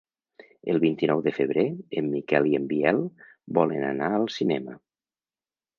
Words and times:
El 0.71 0.79
vint-i-nou 0.83 1.21
de 1.27 1.33
febrer 1.35 1.65
en 2.01 2.09
Miquel 2.15 2.49
i 2.53 2.57
en 2.61 2.67
Biel 2.73 3.05
volen 3.61 3.87
anar 3.93 4.13
al 4.21 4.29
cinema. 4.39 4.79